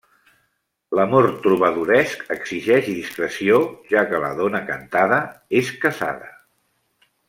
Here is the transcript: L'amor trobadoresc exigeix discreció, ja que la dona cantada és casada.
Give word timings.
L'amor 0.99 1.27
trobadoresc 1.43 2.25
exigeix 2.37 2.89
discreció, 2.93 3.61
ja 3.95 4.05
que 4.13 4.25
la 4.27 4.35
dona 4.43 4.65
cantada 4.75 5.25
és 5.65 5.75
casada. 5.89 6.37